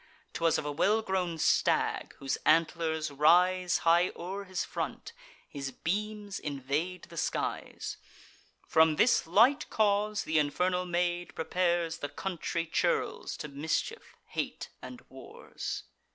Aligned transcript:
'Twas 0.33 0.57
of 0.57 0.65
a 0.65 0.71
well 0.71 1.03
grown 1.03 1.37
stag, 1.37 2.15
whose 2.17 2.35
antlers 2.43 3.11
rise 3.11 3.77
High 3.85 4.11
o'er 4.15 4.45
his 4.45 4.65
front; 4.65 5.13
his 5.47 5.69
beams 5.71 6.39
invade 6.39 7.03
the 7.03 7.17
skies. 7.17 7.97
From 8.67 8.95
this 8.95 9.27
light 9.27 9.69
cause 9.69 10.23
th' 10.23 10.29
infernal 10.37 10.87
maid 10.87 11.35
prepares 11.35 11.99
The 11.99 12.09
country 12.09 12.65
churls 12.65 13.37
to 13.37 13.47
mischief, 13.47 14.15
hate, 14.29 14.69
and 14.81 15.01
wars. 15.07 15.83